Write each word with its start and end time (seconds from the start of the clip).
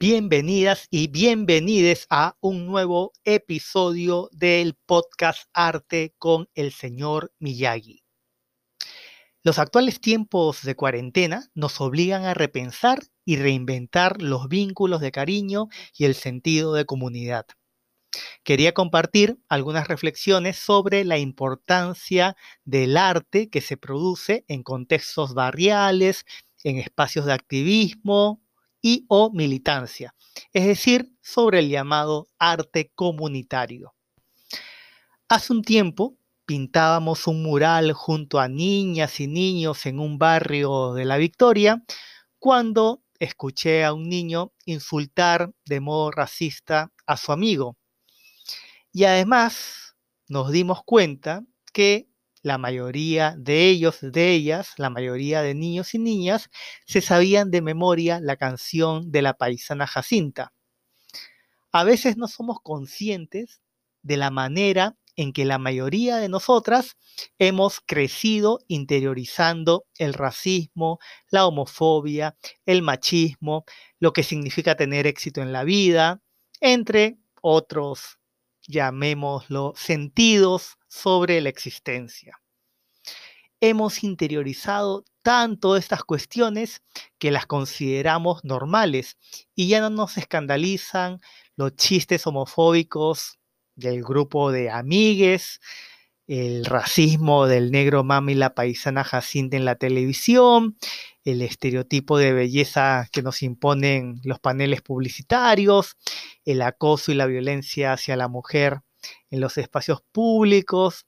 Bienvenidas 0.00 0.88
y 0.90 1.06
bienvenides 1.06 2.08
a 2.10 2.36
un 2.40 2.66
nuevo 2.66 3.12
episodio 3.24 4.28
del 4.32 4.74
podcast 4.74 5.48
Arte 5.54 6.14
con 6.18 6.48
el 6.54 6.72
señor 6.72 7.32
Miyagi. 7.38 8.02
Los 9.44 9.60
actuales 9.60 10.00
tiempos 10.00 10.62
de 10.62 10.74
cuarentena 10.74 11.48
nos 11.54 11.80
obligan 11.80 12.24
a 12.24 12.34
repensar 12.34 12.98
y 13.24 13.36
reinventar 13.36 14.20
los 14.20 14.48
vínculos 14.48 15.00
de 15.00 15.12
cariño 15.12 15.68
y 15.96 16.06
el 16.06 16.16
sentido 16.16 16.74
de 16.74 16.86
comunidad. 16.86 17.46
Quería 18.42 18.74
compartir 18.74 19.38
algunas 19.48 19.86
reflexiones 19.86 20.56
sobre 20.56 21.04
la 21.04 21.18
importancia 21.18 22.36
del 22.64 22.96
arte 22.96 23.48
que 23.48 23.60
se 23.60 23.76
produce 23.76 24.44
en 24.48 24.64
contextos 24.64 25.34
barriales, 25.34 26.26
en 26.64 26.78
espacios 26.78 27.26
de 27.26 27.32
activismo, 27.32 28.43
y 28.84 29.06
o 29.08 29.30
militancia, 29.30 30.14
es 30.52 30.66
decir, 30.66 31.10
sobre 31.22 31.60
el 31.60 31.70
llamado 31.70 32.28
arte 32.38 32.92
comunitario. 32.94 33.94
Hace 35.26 35.54
un 35.54 35.62
tiempo 35.62 36.18
pintábamos 36.44 37.26
un 37.26 37.42
mural 37.42 37.94
junto 37.94 38.38
a 38.38 38.46
niñas 38.46 39.20
y 39.20 39.26
niños 39.26 39.86
en 39.86 39.98
un 39.98 40.18
barrio 40.18 40.92
de 40.92 41.06
La 41.06 41.16
Victoria 41.16 41.82
cuando 42.38 43.02
escuché 43.18 43.84
a 43.84 43.94
un 43.94 44.10
niño 44.10 44.52
insultar 44.66 45.50
de 45.64 45.80
modo 45.80 46.10
racista 46.10 46.92
a 47.06 47.16
su 47.16 47.32
amigo. 47.32 47.78
Y 48.92 49.04
además 49.04 49.96
nos 50.28 50.52
dimos 50.52 50.82
cuenta 50.84 51.42
que 51.72 52.06
la 52.44 52.58
mayoría 52.58 53.34
de 53.38 53.70
ellos, 53.70 53.98
de 54.02 54.32
ellas, 54.32 54.74
la 54.76 54.90
mayoría 54.90 55.40
de 55.40 55.54
niños 55.54 55.94
y 55.94 55.98
niñas, 55.98 56.50
se 56.86 57.00
sabían 57.00 57.50
de 57.50 57.62
memoria 57.62 58.20
la 58.20 58.36
canción 58.36 59.10
de 59.10 59.22
la 59.22 59.32
paisana 59.32 59.86
Jacinta. 59.86 60.52
A 61.72 61.84
veces 61.84 62.18
no 62.18 62.28
somos 62.28 62.58
conscientes 62.62 63.62
de 64.02 64.18
la 64.18 64.30
manera 64.30 64.94
en 65.16 65.32
que 65.32 65.46
la 65.46 65.56
mayoría 65.56 66.18
de 66.18 66.28
nosotras 66.28 66.98
hemos 67.38 67.80
crecido 67.80 68.60
interiorizando 68.68 69.86
el 69.96 70.12
racismo, 70.12 70.98
la 71.30 71.46
homofobia, 71.46 72.36
el 72.66 72.82
machismo, 72.82 73.64
lo 74.00 74.12
que 74.12 74.22
significa 74.22 74.76
tener 74.76 75.06
éxito 75.06 75.40
en 75.40 75.52
la 75.52 75.64
vida, 75.64 76.20
entre 76.60 77.16
otros 77.40 78.18
llamémoslo, 78.66 79.74
sentidos 79.76 80.76
sobre 80.88 81.40
la 81.40 81.48
existencia. 81.48 82.38
Hemos 83.66 84.04
interiorizado 84.04 85.06
tanto 85.22 85.78
estas 85.78 86.04
cuestiones 86.04 86.82
que 87.18 87.30
las 87.30 87.46
consideramos 87.46 88.44
normales 88.44 89.16
y 89.54 89.68
ya 89.68 89.80
no 89.80 89.88
nos 89.88 90.18
escandalizan 90.18 91.22
los 91.56 91.74
chistes 91.74 92.26
homofóbicos 92.26 93.38
del 93.74 94.02
grupo 94.02 94.52
de 94.52 94.68
amigues, 94.68 95.60
el 96.26 96.66
racismo 96.66 97.46
del 97.46 97.70
negro 97.70 98.04
mami 98.04 98.34
la 98.34 98.54
paisana 98.54 99.02
Jacinta 99.02 99.56
en 99.56 99.64
la 99.64 99.76
televisión, 99.76 100.76
el 101.24 101.40
estereotipo 101.40 102.18
de 102.18 102.34
belleza 102.34 103.08
que 103.12 103.22
nos 103.22 103.42
imponen 103.42 104.20
los 104.24 104.40
paneles 104.40 104.82
publicitarios, 104.82 105.96
el 106.44 106.60
acoso 106.60 107.12
y 107.12 107.14
la 107.14 107.24
violencia 107.24 107.94
hacia 107.94 108.14
la 108.14 108.28
mujer 108.28 108.82
en 109.30 109.40
los 109.40 109.56
espacios 109.56 110.02
públicos, 110.12 111.06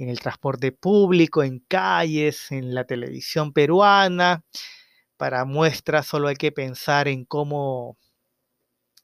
en 0.00 0.08
el 0.08 0.20
transporte 0.20 0.72
público, 0.72 1.42
en 1.42 1.60
calles, 1.60 2.50
en 2.52 2.74
la 2.74 2.84
televisión 2.84 3.52
peruana. 3.52 4.44
Para 5.16 5.44
muestra 5.44 6.02
solo 6.02 6.28
hay 6.28 6.36
que 6.36 6.52
pensar 6.52 7.08
en 7.08 7.24
cómo 7.24 7.98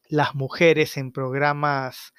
las 0.08 0.34
mujeres 0.34 0.96
en 0.96 1.12
programas 1.12 2.12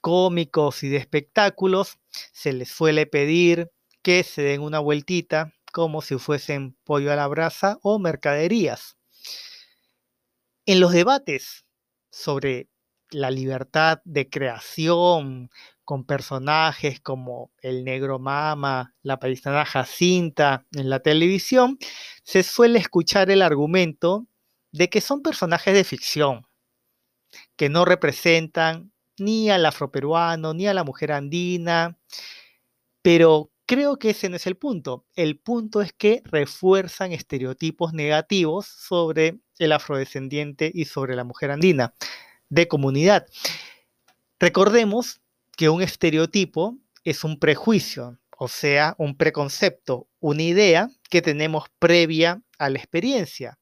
cómicos 0.00 0.82
y 0.82 0.88
de 0.88 0.98
espectáculos 0.98 1.98
se 2.32 2.52
les 2.52 2.68
suele 2.68 3.06
pedir 3.06 3.70
que 4.02 4.22
se 4.24 4.42
den 4.42 4.60
una 4.60 4.80
vueltita 4.80 5.52
como 5.72 6.02
si 6.02 6.18
fuesen 6.18 6.76
pollo 6.84 7.12
a 7.12 7.16
la 7.16 7.26
brasa 7.28 7.78
o 7.82 7.98
mercaderías. 7.98 8.96
En 10.66 10.80
los 10.80 10.92
debates 10.92 11.64
sobre 12.10 12.68
la 13.12 13.30
libertad 13.30 14.00
de 14.04 14.28
creación 14.28 15.50
con 15.84 16.04
personajes 16.04 17.00
como 17.00 17.52
el 17.60 17.84
negro 17.84 18.18
mama, 18.18 18.94
la 19.02 19.18
paisana 19.18 19.64
Jacinta 19.64 20.66
en 20.72 20.88
la 20.88 21.00
televisión, 21.00 21.78
se 22.24 22.42
suele 22.42 22.78
escuchar 22.78 23.30
el 23.30 23.42
argumento 23.42 24.26
de 24.70 24.88
que 24.88 25.00
son 25.00 25.22
personajes 25.22 25.74
de 25.74 25.84
ficción, 25.84 26.46
que 27.56 27.68
no 27.68 27.84
representan 27.84 28.92
ni 29.18 29.50
al 29.50 29.66
afroperuano, 29.66 30.54
ni 30.54 30.66
a 30.66 30.74
la 30.74 30.84
mujer 30.84 31.12
andina, 31.12 31.98
pero 33.02 33.50
creo 33.66 33.98
que 33.98 34.10
ese 34.10 34.28
no 34.28 34.36
es 34.36 34.46
el 34.46 34.56
punto. 34.56 35.06
El 35.14 35.38
punto 35.38 35.82
es 35.82 35.92
que 35.92 36.22
refuerzan 36.24 37.12
estereotipos 37.12 37.92
negativos 37.92 38.66
sobre 38.66 39.40
el 39.58 39.72
afrodescendiente 39.72 40.70
y 40.72 40.86
sobre 40.86 41.16
la 41.16 41.24
mujer 41.24 41.50
andina 41.50 41.94
de 42.52 42.68
comunidad. 42.68 43.26
Recordemos 44.38 45.22
que 45.56 45.70
un 45.70 45.80
estereotipo 45.80 46.76
es 47.02 47.24
un 47.24 47.38
prejuicio, 47.38 48.18
o 48.36 48.46
sea, 48.46 48.94
un 48.98 49.16
preconcepto, 49.16 50.06
una 50.20 50.42
idea 50.42 50.90
que 51.08 51.22
tenemos 51.22 51.64
previa 51.78 52.42
a 52.58 52.68
la 52.68 52.78
experiencia. 52.78 53.58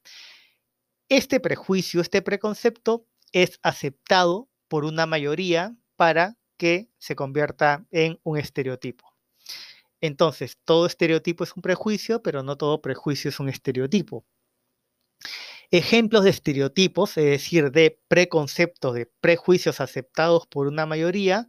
Este 1.07 1.39
prejuicio, 1.39 2.01
este 2.01 2.21
preconcepto 2.21 3.05
es 3.31 3.59
aceptado 3.63 4.49
por 4.67 4.83
una 4.83 5.05
mayoría 5.05 5.73
para 5.95 6.35
que 6.57 6.89
se 6.97 7.15
convierta 7.15 7.85
en 7.91 8.19
un 8.23 8.37
estereotipo. 8.37 9.05
Entonces, 10.01 10.57
todo 10.65 10.85
estereotipo 10.85 11.45
es 11.45 11.55
un 11.55 11.61
prejuicio, 11.61 12.21
pero 12.21 12.43
no 12.43 12.57
todo 12.57 12.81
prejuicio 12.81 13.29
es 13.29 13.39
un 13.39 13.47
estereotipo. 13.47 14.25
Ejemplos 15.71 16.25
de 16.25 16.31
estereotipos, 16.31 17.17
es 17.17 17.23
decir, 17.23 17.71
de 17.71 17.97
preconceptos, 18.09 18.93
de 18.93 19.05
prejuicios 19.21 19.79
aceptados 19.79 20.45
por 20.47 20.67
una 20.67 20.85
mayoría, 20.85 21.47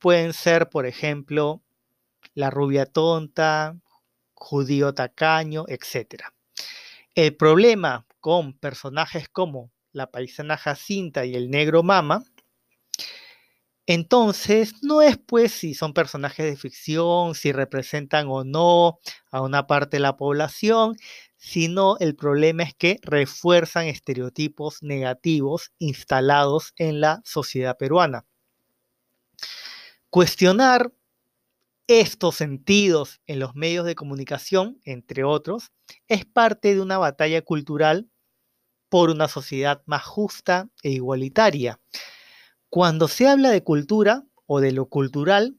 pueden 0.00 0.32
ser, 0.32 0.68
por 0.68 0.86
ejemplo, 0.86 1.62
la 2.34 2.50
rubia 2.50 2.86
tonta, 2.86 3.76
judío 4.34 4.92
tacaño, 4.92 5.66
etc. 5.68 6.24
El 7.14 7.36
problema 7.36 8.06
con 8.18 8.54
personajes 8.54 9.28
como 9.28 9.70
la 9.92 10.10
paisana 10.10 10.56
Jacinta 10.56 11.24
y 11.24 11.36
el 11.36 11.48
negro 11.48 11.84
Mama, 11.84 12.24
entonces 13.86 14.82
no 14.82 15.02
es 15.02 15.18
pues 15.18 15.52
si 15.52 15.74
son 15.74 15.92
personajes 15.94 16.46
de 16.46 16.56
ficción, 16.56 17.34
si 17.34 17.52
representan 17.52 18.26
o 18.28 18.44
no 18.44 19.00
a 19.30 19.42
una 19.42 19.66
parte 19.66 19.96
de 19.96 20.00
la 20.00 20.16
población, 20.16 20.96
sino 21.40 21.96
el 21.98 22.14
problema 22.14 22.62
es 22.62 22.74
que 22.74 23.00
refuerzan 23.02 23.86
estereotipos 23.86 24.82
negativos 24.82 25.72
instalados 25.78 26.74
en 26.76 27.00
la 27.00 27.22
sociedad 27.24 27.78
peruana. 27.78 28.26
Cuestionar 30.10 30.92
estos 31.86 32.36
sentidos 32.36 33.20
en 33.26 33.40
los 33.40 33.54
medios 33.54 33.86
de 33.86 33.94
comunicación, 33.94 34.80
entre 34.84 35.24
otros, 35.24 35.72
es 36.08 36.26
parte 36.26 36.74
de 36.74 36.82
una 36.82 36.98
batalla 36.98 37.42
cultural 37.42 38.10
por 38.90 39.08
una 39.08 39.26
sociedad 39.26 39.82
más 39.86 40.04
justa 40.04 40.68
e 40.82 40.90
igualitaria. 40.90 41.80
Cuando 42.68 43.08
se 43.08 43.26
habla 43.26 43.48
de 43.50 43.64
cultura 43.64 44.24
o 44.44 44.60
de 44.60 44.72
lo 44.72 44.86
cultural, 44.86 45.56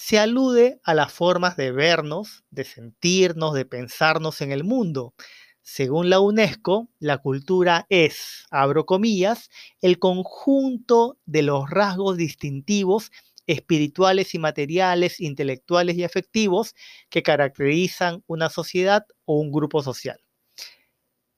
se 0.00 0.16
alude 0.16 0.80
a 0.84 0.94
las 0.94 1.12
formas 1.12 1.56
de 1.56 1.72
vernos, 1.72 2.44
de 2.52 2.62
sentirnos, 2.62 3.52
de 3.52 3.64
pensarnos 3.64 4.40
en 4.42 4.52
el 4.52 4.62
mundo. 4.62 5.12
Según 5.60 6.08
la 6.08 6.20
UNESCO, 6.20 6.88
la 7.00 7.18
cultura 7.18 7.84
es, 7.88 8.46
abro 8.52 8.86
comillas, 8.86 9.50
el 9.80 9.98
conjunto 9.98 11.18
de 11.26 11.42
los 11.42 11.68
rasgos 11.68 12.16
distintivos 12.16 13.10
espirituales 13.48 14.36
y 14.36 14.38
materiales, 14.38 15.18
intelectuales 15.18 15.96
y 15.96 16.04
afectivos 16.04 16.76
que 17.10 17.24
caracterizan 17.24 18.22
una 18.28 18.50
sociedad 18.50 19.04
o 19.24 19.40
un 19.40 19.50
grupo 19.50 19.82
social. 19.82 20.20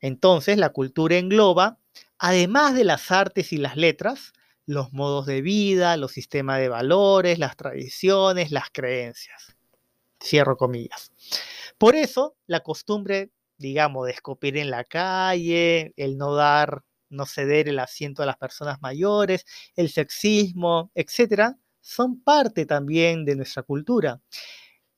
Entonces, 0.00 0.58
la 0.58 0.68
cultura 0.68 1.16
engloba, 1.16 1.78
además 2.18 2.74
de 2.74 2.84
las 2.84 3.10
artes 3.10 3.54
y 3.54 3.56
las 3.56 3.78
letras, 3.78 4.34
los 4.70 4.92
modos 4.92 5.26
de 5.26 5.42
vida, 5.42 5.96
los 5.96 6.12
sistemas 6.12 6.60
de 6.60 6.68
valores, 6.68 7.40
las 7.40 7.56
tradiciones, 7.56 8.52
las 8.52 8.70
creencias. 8.70 9.56
Cierro 10.22 10.56
comillas. 10.56 11.12
Por 11.76 11.96
eso, 11.96 12.36
la 12.46 12.60
costumbre, 12.60 13.32
digamos, 13.58 14.06
de 14.06 14.12
escupir 14.12 14.56
en 14.56 14.70
la 14.70 14.84
calle, 14.84 15.92
el 15.96 16.16
no 16.16 16.36
dar, 16.36 16.84
no 17.08 17.26
ceder 17.26 17.68
el 17.68 17.80
asiento 17.80 18.22
a 18.22 18.26
las 18.26 18.36
personas 18.36 18.80
mayores, 18.80 19.44
el 19.74 19.90
sexismo, 19.90 20.92
etcétera, 20.94 21.58
son 21.80 22.22
parte 22.22 22.64
también 22.64 23.24
de 23.24 23.34
nuestra 23.34 23.64
cultura. 23.64 24.20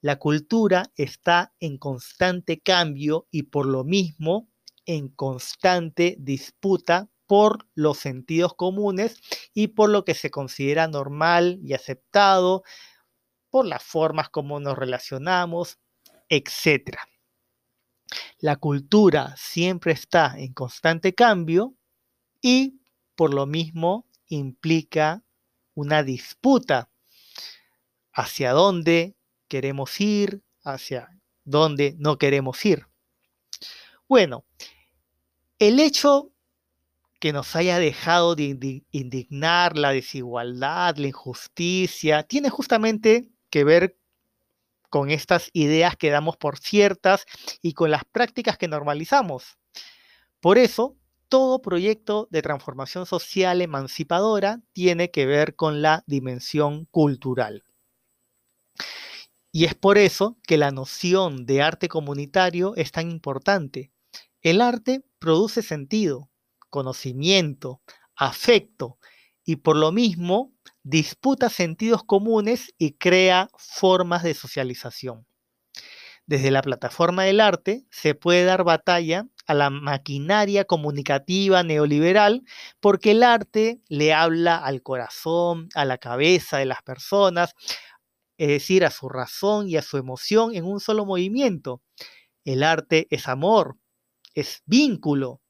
La 0.02 0.19
cultura 0.19 0.82
está 0.96 1.54
en 1.60 1.78
constante 1.78 2.60
cambio 2.60 3.26
y 3.30 3.44
por 3.44 3.64
lo 3.64 3.84
mismo 3.84 4.50
en 4.84 5.08
constante 5.08 6.16
disputa 6.19 7.08
por 7.32 7.67
los 7.75 7.96
sentidos 7.96 8.52
comunes 8.56 9.19
y 9.55 9.69
por 9.69 9.88
lo 9.88 10.05
que 10.05 10.12
se 10.12 10.31
considera 10.31 10.87
normal 10.87 11.58
y 11.64 11.73
aceptado, 11.73 12.62
por 13.49 13.64
las 13.64 13.82
formas 13.82 14.29
como 14.29 14.61
nos 14.61 14.76
relacionamos, 14.76 15.79
etc. 16.29 16.99
La 18.37 18.56
cultura 18.56 19.34
siempre 19.38 19.93
está 19.93 20.34
en 20.37 20.52
constante 20.52 21.14
cambio 21.14 21.75
y 22.43 22.82
por 23.14 23.32
lo 23.32 23.46
mismo 23.46 24.06
implica 24.26 25.23
una 25.73 26.02
disputa 26.02 26.90
hacia 28.12 28.52
dónde 28.52 29.17
queremos 29.49 29.99
ir, 30.02 30.43
hacia 30.64 31.08
dónde 31.44 31.94
no 31.96 32.19
queremos 32.19 32.62
ir. 32.67 32.87
Bueno, 34.06 34.44
el 35.58 35.81
hecho 35.81 36.31
que 37.22 37.32
nos 37.32 37.54
haya 37.54 37.78
dejado 37.78 38.34
de 38.34 38.82
indignar 38.90 39.78
la 39.78 39.92
desigualdad, 39.92 40.96
la 40.96 41.06
injusticia, 41.06 42.24
tiene 42.24 42.50
justamente 42.50 43.30
que 43.48 43.62
ver 43.62 43.96
con 44.90 45.08
estas 45.08 45.48
ideas 45.52 45.96
que 45.96 46.10
damos 46.10 46.36
por 46.36 46.58
ciertas 46.58 47.24
y 47.62 47.74
con 47.74 47.92
las 47.92 48.04
prácticas 48.04 48.58
que 48.58 48.66
normalizamos. 48.66 49.56
Por 50.40 50.58
eso, 50.58 50.96
todo 51.28 51.62
proyecto 51.62 52.26
de 52.32 52.42
transformación 52.42 53.06
social 53.06 53.60
emancipadora 53.60 54.60
tiene 54.72 55.12
que 55.12 55.24
ver 55.24 55.54
con 55.54 55.80
la 55.80 56.02
dimensión 56.08 56.86
cultural. 56.86 57.62
Y 59.52 59.66
es 59.66 59.76
por 59.76 59.96
eso 59.96 60.38
que 60.42 60.58
la 60.58 60.72
noción 60.72 61.46
de 61.46 61.62
arte 61.62 61.86
comunitario 61.86 62.74
es 62.74 62.90
tan 62.90 63.12
importante. 63.12 63.92
El 64.40 64.60
arte 64.60 65.04
produce 65.20 65.62
sentido, 65.62 66.31
conocimiento, 66.72 67.82
afecto 68.16 68.98
y 69.44 69.56
por 69.56 69.76
lo 69.76 69.92
mismo 69.92 70.52
disputa 70.82 71.50
sentidos 71.50 72.02
comunes 72.02 72.74
y 72.78 72.94
crea 72.94 73.50
formas 73.56 74.22
de 74.22 74.34
socialización. 74.34 75.26
Desde 76.26 76.50
la 76.50 76.62
plataforma 76.62 77.24
del 77.24 77.40
arte 77.40 77.84
se 77.90 78.14
puede 78.14 78.44
dar 78.44 78.64
batalla 78.64 79.26
a 79.46 79.54
la 79.54 79.69
maquinaria 79.69 80.64
comunicativa 80.64 81.62
neoliberal 81.62 82.42
porque 82.80 83.10
el 83.10 83.22
arte 83.22 83.82
le 83.88 84.14
habla 84.14 84.56
al 84.56 84.82
corazón, 84.82 85.69
a 85.74 85.84
la 85.84 85.98
cabeza 85.98 86.56
de 86.56 86.64
las 86.64 86.82
personas, 86.82 87.54
es 88.38 88.48
decir, 88.48 88.86
a 88.86 88.90
su 88.90 89.10
razón 89.10 89.69
y 89.69 89.76
a 89.76 89.82
su 89.82 89.98
emoción 89.98 90.54
en 90.54 90.64
un 90.64 90.80
solo 90.80 91.04
movimiento. 91.04 91.82
El 92.44 92.62
arte 92.62 93.08
es 93.10 93.28
amor, 93.28 93.76
es 94.34 94.62
vínculo 94.64 95.41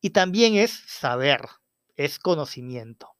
y 0.00 0.10
también 0.10 0.54
es 0.54 0.70
saber, 0.86 1.42
es 1.96 2.18
conocimiento. 2.18 3.14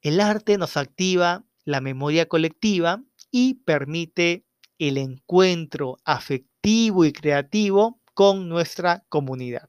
El 0.00 0.20
arte 0.20 0.58
nos 0.58 0.76
activa 0.76 1.44
la 1.64 1.80
memoria 1.80 2.28
colectiva 2.28 3.02
y 3.30 3.54
permite 3.54 4.44
el 4.78 4.96
encuentro 4.96 5.98
afectivo 6.04 7.04
y 7.04 7.12
creativo 7.12 8.00
con 8.14 8.48
nuestra 8.48 9.04
comunidad. 9.08 9.68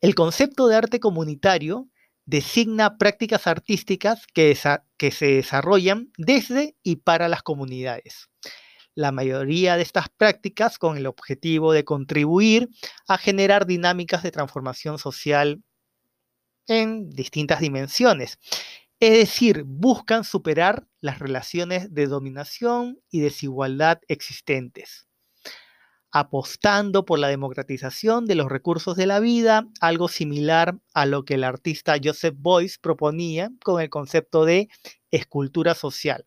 El 0.00 0.14
concepto 0.14 0.68
de 0.68 0.76
arte 0.76 1.00
comunitario 1.00 1.88
designa 2.26 2.98
prácticas 2.98 3.46
artísticas 3.46 4.26
que, 4.26 4.54
se 4.54 5.26
desarrollan 5.26 6.10
desde 6.18 6.76
y 6.82 6.96
para 6.96 7.28
las 7.28 7.42
comunidades. 7.42 8.28
La 8.96 9.12
mayoría 9.12 9.76
de 9.76 9.82
estas 9.82 10.08
prácticas 10.08 10.78
con 10.78 10.96
el 10.96 11.06
objetivo 11.06 11.72
de 11.72 11.84
contribuir 11.84 12.70
a 13.06 13.18
generar 13.18 13.66
dinámicas 13.66 14.22
de 14.22 14.32
transformación 14.32 14.98
social 14.98 15.62
en 16.66 17.10
distintas 17.10 17.60
dimensiones. 17.60 18.38
Es 18.98 19.12
decir, 19.12 19.64
buscan 19.66 20.24
superar 20.24 20.86
las 21.02 21.18
relaciones 21.18 21.92
de 21.92 22.06
dominación 22.06 22.98
y 23.10 23.20
desigualdad 23.20 24.00
existentes, 24.08 25.06
apostando 26.10 27.04
por 27.04 27.18
la 27.18 27.28
democratización 27.28 28.24
de 28.24 28.36
los 28.36 28.48
recursos 28.48 28.96
de 28.96 29.04
la 29.04 29.20
vida, 29.20 29.68
algo 29.82 30.08
similar 30.08 30.78
a 30.94 31.04
lo 31.04 31.26
que 31.26 31.34
el 31.34 31.44
artista 31.44 31.96
Joseph 32.02 32.36
Beuys 32.38 32.78
proponía 32.78 33.50
con 33.62 33.82
el 33.82 33.90
concepto 33.90 34.46
de 34.46 34.70
escultura 35.10 35.74
social, 35.74 36.24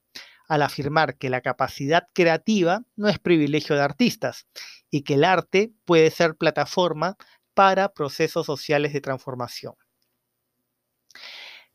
al 0.50 0.63
afirmar 0.63 1.18
que 1.18 1.30
la 1.30 1.42
capacidad 1.42 2.07
creativa 2.12 2.81
no 2.98 3.07
es 3.07 3.19
privilegio 3.19 3.75
de 3.75 3.84
artistas 3.84 4.48
y 4.90 5.04
que 5.04 5.13
el 5.13 5.24
arte 5.24 5.72
puede 5.86 6.12
ser 6.12 6.36
plataforma 6.36 7.16
para 7.54 7.94
procesos 7.94 8.46
sociales 8.46 8.92
de 8.92 9.00
transformación. 9.00 9.75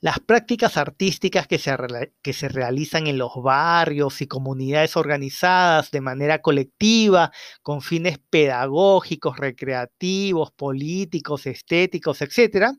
Las 0.00 0.19
prácticas 0.21 0.76
artísticas 0.76 1.47
que 1.47 1.59
se, 1.59 1.75
que 2.21 2.32
se, 2.35 2.49
realizan 2.49 3.06
en 3.06 3.17
los 3.17 3.32
barrios 3.43 4.21
y 4.21 4.26
comunidades 4.26 4.99
organizadas 4.99 5.91
de 5.93 6.03
manera 6.03 6.43
colectiva, 6.43 7.32
con 7.62 7.81
fines 7.81 8.19
pedagógicos, 8.19 9.38
recreativos, 9.38 10.53
políticos, 10.53 11.47
estéticos, 11.47 12.21
etc., 12.21 12.73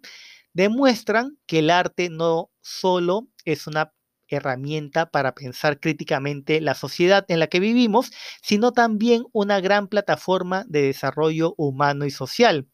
demuestran 0.53 1.39
que 1.47 1.59
el 1.59 1.71
arte 1.71 2.09
no 2.09 2.51
solo 2.61 3.27
es 3.43 3.65
una 3.65 3.91
herramienta 4.27 5.07
para 5.07 5.33
pensar 5.35 5.79
críticamente 5.79 6.61
la 6.61 6.75
sociedad 6.75 7.25
en 7.29 7.39
la 7.39 7.47
que 7.47 7.59
vivimos, 7.59 8.11
sino 8.41 8.71
también 8.71 9.23
una 9.33 9.59
gran 9.59 9.87
plataforma 9.87 10.65
de 10.67 10.83
desarrollo 10.83 11.53
humano 11.57 12.05
y 12.05 12.11
social. 12.11 12.67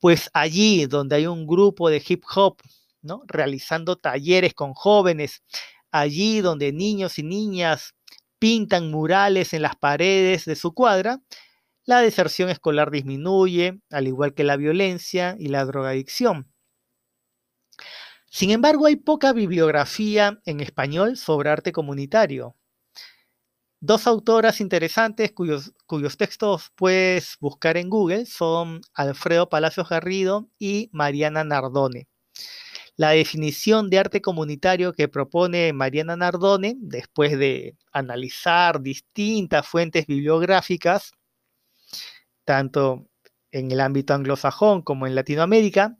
Pues 0.00 0.30
allí 0.34 0.86
donde 0.86 1.16
hay 1.16 1.26
un 1.26 1.46
grupo 1.46 1.90
de 1.90 2.02
hip 2.06 2.24
hop 2.34 2.58
realizando 3.28 3.96
talleres 3.96 4.54
con 4.54 4.74
jóvenes, 4.74 5.42
allí 5.90 6.40
donde 6.40 6.72
niños 6.72 7.18
y 7.18 7.22
niñas 7.22 7.94
pintan 8.38 8.90
murales 8.90 9.52
en 9.54 9.62
las 9.62 9.76
paredes 9.76 10.44
de 10.44 10.56
su 10.56 10.74
cuadra, 10.74 11.20
la 11.86 12.00
deserción 12.00 12.50
escolar 12.50 12.90
disminuye, 12.90 13.80
al 13.90 14.08
igual 14.08 14.34
que 14.34 14.44
la 14.44 14.56
violencia 14.56 15.36
y 15.38 15.48
la 15.48 15.64
drogadicción. 15.66 16.53
Sin 18.34 18.50
embargo, 18.50 18.86
hay 18.86 18.96
poca 18.96 19.32
bibliografía 19.32 20.40
en 20.44 20.58
español 20.58 21.16
sobre 21.16 21.50
arte 21.50 21.70
comunitario. 21.70 22.56
Dos 23.78 24.08
autoras 24.08 24.60
interesantes 24.60 25.30
cuyos, 25.30 25.72
textos 26.18 26.72
puedes 26.74 27.36
buscar 27.38 27.76
en 27.76 27.88
Google 27.88 28.26
son 28.26 28.80
Alfredo 28.92 29.48
Palacios 29.48 29.88
Garrido 29.88 30.48
y 30.58 30.90
Mariana 30.90 31.44
Nardone. 31.44 32.08
La 32.96 33.10
definición 33.10 33.88
de 33.88 34.00
arte 34.00 34.20
comunitario 34.20 34.94
que 34.94 35.06
propone 35.06 35.72
Mariana 35.72 36.16
Nardone, 36.16 36.74
después 36.80 37.38
de 37.38 37.76
analizar 37.92 38.80
distintas 38.82 39.64
fuentes 39.64 40.08
bibliográficas, 40.08 41.12
tanto 42.44 43.06
en 43.52 43.70
el 43.70 43.78
ámbito 43.78 44.12
anglosajón 44.12 44.82
como 44.82 45.06
en 45.06 45.14
Latinoamérica, 45.14 45.96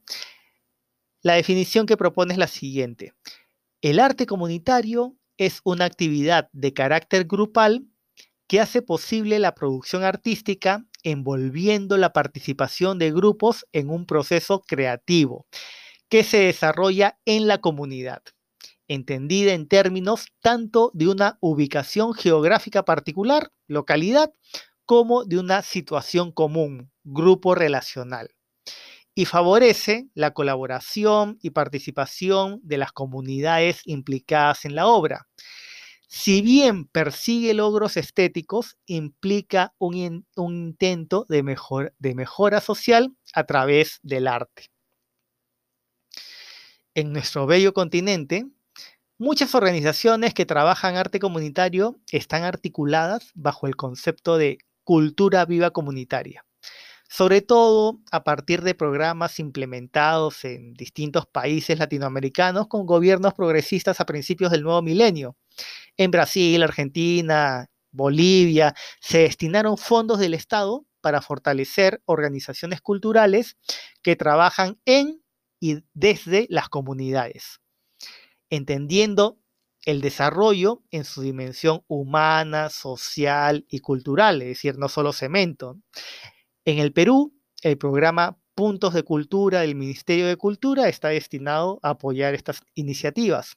la 1.24 1.34
definición 1.34 1.86
que 1.86 1.96
propone 1.96 2.34
es 2.34 2.38
la 2.38 2.46
siguiente. 2.46 3.14
El 3.80 3.98
arte 3.98 4.26
comunitario 4.26 5.16
es 5.38 5.60
una 5.64 5.86
actividad 5.86 6.50
de 6.52 6.74
carácter 6.74 7.24
grupal 7.24 7.86
que 8.46 8.60
hace 8.60 8.82
posible 8.82 9.38
la 9.38 9.54
producción 9.54 10.04
artística 10.04 10.84
envolviendo 11.02 11.96
la 11.96 12.12
participación 12.12 12.98
de 12.98 13.10
grupos 13.10 13.66
en 13.72 13.88
un 13.88 14.04
proceso 14.04 14.60
creativo 14.60 15.46
que 16.10 16.24
se 16.24 16.40
desarrolla 16.40 17.18
en 17.24 17.48
la 17.48 17.58
comunidad, 17.58 18.22
entendida 18.86 19.54
en 19.54 19.66
términos 19.66 20.26
tanto 20.40 20.90
de 20.92 21.08
una 21.08 21.38
ubicación 21.40 22.12
geográfica 22.12 22.84
particular, 22.84 23.50
localidad, 23.66 24.30
como 24.84 25.24
de 25.24 25.38
una 25.38 25.62
situación 25.62 26.32
común, 26.32 26.92
grupo 27.02 27.54
relacional, 27.54 28.28
y 29.14 29.26
favorece 29.26 30.08
la 30.14 30.32
colaboración 30.32 31.38
y 31.42 31.50
participación 31.50 32.60
de 32.62 32.78
las 32.78 32.92
comunidades 32.92 33.82
implicadas 33.84 34.64
en 34.64 34.74
la 34.74 34.86
obra. 34.86 35.28
Si 36.08 36.42
bien 36.42 36.86
persigue 36.86 37.54
logros 37.54 37.96
estéticos, 37.96 38.76
implica 38.86 39.74
un, 39.78 40.24
intento 40.36 41.26
de 41.28 42.14
mejora 42.14 42.60
social 42.60 43.14
a 43.34 43.44
través 43.44 44.00
del 44.02 44.28
arte 44.28 44.70
en 46.94 47.12
nuestro 47.12 47.46
bello 47.46 47.74
continente, 47.74 48.46
muchas 49.18 49.54
organizaciones 49.54 50.32
que 50.32 50.46
trabajan 50.46 50.96
arte 50.96 51.18
comunitario 51.18 52.00
están 52.10 52.44
articuladas 52.44 53.32
bajo 53.34 53.66
el 53.66 53.76
concepto 53.76 54.38
de 54.38 54.58
cultura 54.84 55.44
viva 55.44 55.72
comunitaria, 55.72 56.44
sobre 57.16 57.42
todo 57.42 58.00
a 58.10 58.24
partir 58.24 58.62
de 58.62 58.74
programas 58.74 59.38
implementados 59.38 60.44
en 60.44 60.74
distintos 60.74 61.28
países 61.28 61.78
latinoamericanos 61.78 62.66
con 62.66 62.86
gobiernos 62.86 63.34
progresistas 63.34 64.00
a 64.00 64.04
principios 64.04 64.50
del 64.50 64.64
nuevo 64.64 64.82
milenio. 64.82 65.36
En 65.96 66.10
Brasil, 66.10 66.60
Argentina, 66.60 67.70
Bolivia, 67.92 68.74
se 69.00 69.18
destinaron 69.18 69.78
fondos 69.78 70.18
del 70.18 70.34
Estado 70.34 70.86
para 71.00 71.22
fortalecer 71.22 72.02
organizaciones 72.04 72.80
culturales 72.80 73.58
que 74.02 74.16
trabajan 74.16 74.80
en 74.84 75.22
y 75.60 75.84
desde 75.92 76.48
las 76.50 76.68
comunidades, 76.68 77.60
entendiendo 78.50 79.38
el 79.84 80.00
desarrollo 80.00 80.82
en 80.90 81.04
su 81.04 81.22
dimensión 81.22 81.84
humana, 81.88 82.70
social 82.70 83.66
y 83.68 83.80
cultural, 83.80 84.40
es 84.42 84.48
decir, 84.48 84.78
no 84.78 84.88
solo 84.88 85.12
cemento. 85.12 85.78
En 86.64 86.78
el 86.78 86.92
Perú, 86.92 87.34
el 87.62 87.76
programa 87.76 88.38
Puntos 88.54 88.94
de 88.94 89.02
Cultura 89.02 89.60
del 89.60 89.74
Ministerio 89.74 90.26
de 90.26 90.36
Cultura 90.36 90.88
está 90.88 91.08
destinado 91.08 91.78
a 91.82 91.90
apoyar 91.90 92.34
estas 92.34 92.62
iniciativas. 92.74 93.56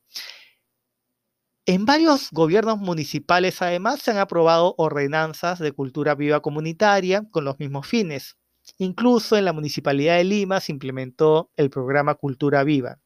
En 1.65 1.85
varios 1.85 2.31
gobiernos 2.31 2.79
municipales, 2.79 3.61
además, 3.61 4.01
se 4.01 4.11
han 4.11 4.17
aprobado 4.17 4.73
ordenanzas 4.77 5.59
de 5.59 5.71
cultura 5.71 6.15
viva 6.15 6.41
comunitaria 6.41 7.27
con 7.29 7.45
los 7.45 7.59
mismos 7.59 7.87
fines. 7.87 8.37
Incluso 8.77 9.37
en 9.37 9.45
la 9.45 9.53
Municipalidad 9.53 10.17
de 10.17 10.23
Lima 10.23 10.59
se 10.59 10.71
implementó 10.73 11.51
el 11.55 11.69
programa 11.69 12.15
Cultura 12.15 12.63
Viva. 12.63 12.99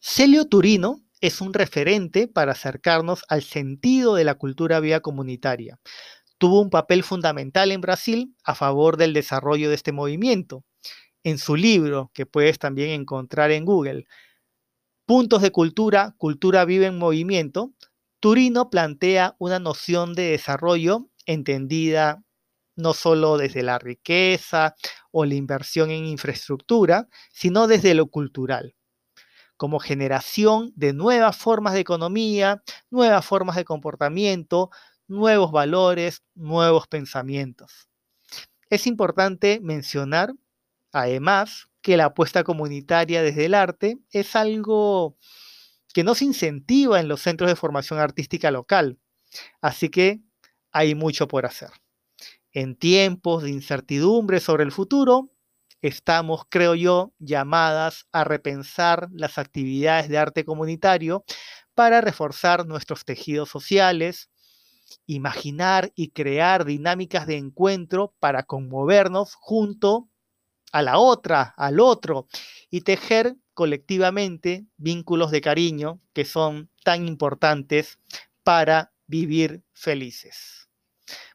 Celio 0.00 0.46
Turino 0.48 1.00
es 1.20 1.40
un 1.40 1.54
referente 1.54 2.26
para 2.26 2.52
acercarnos 2.52 3.22
al 3.28 3.42
sentido 3.42 4.16
de 4.16 4.24
la 4.24 4.34
cultura 4.34 4.80
viva 4.80 5.00
comunitaria. 5.00 5.78
Tuvo 6.42 6.60
un 6.60 6.70
papel 6.70 7.04
fundamental 7.04 7.70
en 7.70 7.80
Brasil 7.80 8.34
a 8.42 8.56
favor 8.56 8.96
del 8.96 9.12
desarrollo 9.12 9.68
de 9.68 9.76
este 9.76 9.92
movimiento. 9.92 10.64
En 11.22 11.38
su 11.38 11.54
libro, 11.54 12.10
que 12.14 12.26
puedes 12.26 12.58
también 12.58 12.90
encontrar 12.90 13.52
en 13.52 13.64
Google, 13.64 14.06
Puntos 15.06 15.40
de 15.40 15.52
Cultura, 15.52 16.16
Cultura 16.18 16.64
Viva 16.64 16.86
en 16.86 16.98
Movimiento, 16.98 17.74
Turino 18.18 18.70
plantea 18.70 19.36
una 19.38 19.60
noción 19.60 20.14
de 20.14 20.32
desarrollo 20.32 21.06
entendida 21.26 22.24
no 22.74 22.92
solo 22.92 23.36
desde 23.36 23.62
la 23.62 23.78
riqueza 23.78 24.74
o 25.12 25.24
la 25.24 25.34
inversión 25.34 25.92
en 25.92 26.06
infraestructura, 26.06 27.06
sino 27.30 27.68
desde 27.68 27.94
lo 27.94 28.06
cultural 28.08 28.74
como 29.62 29.78
generación 29.78 30.72
de 30.74 30.92
nuevas 30.92 31.36
formas 31.36 31.74
de 31.74 31.78
economía, 31.78 32.64
nuevas 32.90 33.24
formas 33.24 33.54
de 33.54 33.64
comportamiento, 33.64 34.70
nuevos 35.12 35.52
valores, 35.52 36.22
nuevos 36.34 36.88
pensamientos. 36.88 37.88
Es 38.70 38.86
importante 38.86 39.60
mencionar, 39.62 40.32
además, 40.90 41.68
que 41.82 41.96
la 41.96 42.06
apuesta 42.06 42.42
comunitaria 42.44 43.22
desde 43.22 43.44
el 43.44 43.54
arte 43.54 43.98
es 44.10 44.34
algo 44.34 45.18
que 45.92 46.02
no 46.02 46.14
se 46.14 46.24
incentiva 46.24 46.98
en 46.98 47.08
los 47.08 47.20
centros 47.20 47.50
de 47.50 47.56
formación 47.56 47.98
artística 47.98 48.50
local, 48.50 48.98
así 49.60 49.90
que 49.90 50.20
hay 50.70 50.94
mucho 50.94 51.28
por 51.28 51.44
hacer. 51.44 51.70
En 52.52 52.74
tiempos 52.74 53.42
de 53.42 53.50
incertidumbre 53.50 54.40
sobre 54.40 54.64
el 54.64 54.72
futuro, 54.72 55.30
estamos, 55.82 56.42
creo 56.48 56.74
yo, 56.74 57.12
llamadas 57.18 58.06
a 58.12 58.24
repensar 58.24 59.08
las 59.12 59.36
actividades 59.36 60.08
de 60.08 60.16
arte 60.16 60.44
comunitario 60.46 61.24
para 61.74 62.00
reforzar 62.00 62.66
nuestros 62.66 63.04
tejidos 63.04 63.50
sociales, 63.50 64.30
imaginar 65.06 65.92
y 65.94 66.10
crear 66.10 66.64
dinámicas 66.64 67.26
de 67.26 67.36
encuentro 67.36 68.14
para 68.18 68.44
conmovernos 68.44 69.34
junto 69.34 70.08
a 70.72 70.82
la 70.82 70.98
otra, 70.98 71.54
al 71.56 71.80
otro, 71.80 72.26
y 72.70 72.80
tejer 72.80 73.36
colectivamente 73.54 74.66
vínculos 74.76 75.30
de 75.30 75.40
cariño 75.40 76.00
que 76.12 76.24
son 76.24 76.70
tan 76.84 77.06
importantes 77.06 77.98
para 78.42 78.92
vivir 79.06 79.62
felices. 79.72 80.68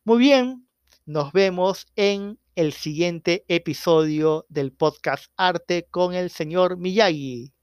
Muy 0.04 0.18
bien, 0.18 0.68
nos 1.06 1.32
vemos 1.32 1.88
en 1.96 2.40
el 2.56 2.74
siguiente 2.74 3.46
episodio 3.48 4.46
del 4.50 4.72
podcast 4.72 5.32
Arte 5.38 5.88
con 5.92 6.16
el 6.16 6.32
señor 6.32 6.78
Miyagi. 6.78 7.54